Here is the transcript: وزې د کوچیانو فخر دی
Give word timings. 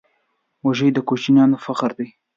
وزې 0.65 0.89
د 0.93 0.97
کوچیانو 1.07 1.57
فخر 1.65 1.91
دی 1.99 2.07